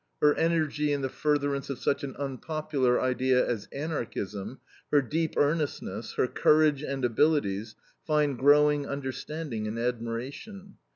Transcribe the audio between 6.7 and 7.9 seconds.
and abilities,